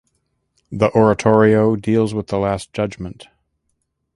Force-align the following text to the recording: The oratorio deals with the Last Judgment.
The 0.71 0.89
oratorio 0.97 1.75
deals 1.75 2.15
with 2.15 2.25
the 2.25 2.39
Last 2.39 2.73
Judgment. 2.73 3.27